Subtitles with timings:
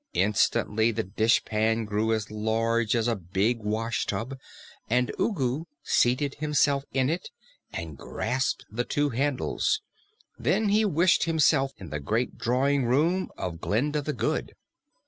[0.15, 4.35] Instantly, the dishpan grew as large as a big washtub,
[4.89, 7.29] and Ugu seated himself in it
[7.71, 9.79] and grasped the two handles.
[10.39, 14.53] Then he wished himself in the great drawing room of Glinda the Good.